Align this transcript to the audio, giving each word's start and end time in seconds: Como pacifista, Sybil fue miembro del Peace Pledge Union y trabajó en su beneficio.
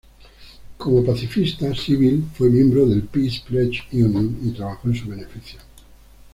Como 0.79 1.05
pacifista, 1.05 1.75
Sybil 1.75 2.23
fue 2.33 2.49
miembro 2.49 2.87
del 2.87 3.03
Peace 3.03 3.43
Pledge 3.47 3.83
Union 3.91 4.35
y 4.43 4.49
trabajó 4.49 4.87
en 4.87 4.95
su 4.95 5.05
beneficio. 5.07 5.59